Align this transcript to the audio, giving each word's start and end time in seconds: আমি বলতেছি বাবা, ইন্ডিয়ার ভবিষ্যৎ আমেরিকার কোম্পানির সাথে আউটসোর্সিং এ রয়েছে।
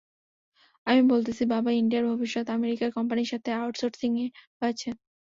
আমি 0.87 1.01
বলতেছি 1.11 1.43
বাবা, 1.53 1.69
ইন্ডিয়ার 1.73 2.09
ভবিষ্যৎ 2.11 2.45
আমেরিকার 2.51 2.89
কোম্পানির 2.97 3.31
সাথে 3.31 3.49
আউটসোর্সিং 3.57 4.11
এ 4.17 4.27
রয়েছে। 4.61 4.87